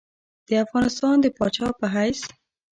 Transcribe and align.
د 0.47 0.49
افغانستان 0.65 1.15
د 1.21 1.25
پاچا 1.37 1.67
په 1.79 1.85
حیث. 1.95 2.21